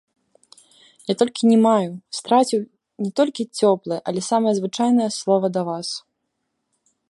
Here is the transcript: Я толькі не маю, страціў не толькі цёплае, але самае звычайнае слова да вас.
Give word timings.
Я 1.11 1.15
толькі 1.21 1.49
не 1.51 1.57
маю, 1.65 1.89
страціў 2.21 2.61
не 3.05 3.11
толькі 3.21 3.47
цёплае, 3.59 4.01
але 4.13 4.21
самае 4.31 4.53
звычайнае 4.63 5.09
слова 5.19 5.45
да 5.59 5.67
вас. 5.71 5.87